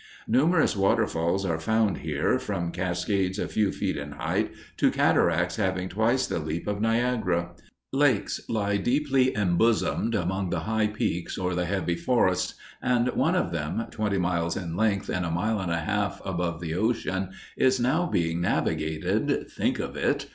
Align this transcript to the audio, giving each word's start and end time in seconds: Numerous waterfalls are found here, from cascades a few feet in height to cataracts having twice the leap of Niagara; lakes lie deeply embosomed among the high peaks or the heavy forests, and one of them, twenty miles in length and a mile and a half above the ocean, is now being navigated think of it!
Numerous 0.27 0.75
waterfalls 0.75 1.45
are 1.45 1.59
found 1.59 1.99
here, 1.99 2.39
from 2.39 2.71
cascades 2.71 3.37
a 3.37 3.47
few 3.47 3.71
feet 3.71 3.97
in 3.97 4.13
height 4.13 4.51
to 4.77 4.89
cataracts 4.89 5.57
having 5.57 5.89
twice 5.89 6.25
the 6.25 6.39
leap 6.39 6.65
of 6.65 6.81
Niagara; 6.81 7.51
lakes 7.93 8.41
lie 8.49 8.77
deeply 8.77 9.31
embosomed 9.35 10.15
among 10.15 10.49
the 10.49 10.61
high 10.61 10.87
peaks 10.87 11.37
or 11.37 11.53
the 11.53 11.65
heavy 11.65 11.93
forests, 11.95 12.55
and 12.81 13.09
one 13.09 13.35
of 13.35 13.51
them, 13.51 13.85
twenty 13.91 14.17
miles 14.17 14.57
in 14.57 14.75
length 14.75 15.07
and 15.07 15.23
a 15.23 15.29
mile 15.29 15.59
and 15.59 15.71
a 15.71 15.81
half 15.81 16.19
above 16.25 16.61
the 16.61 16.73
ocean, 16.73 17.29
is 17.55 17.79
now 17.79 18.07
being 18.07 18.41
navigated 18.41 19.51
think 19.51 19.77
of 19.77 19.95
it! 19.95 20.29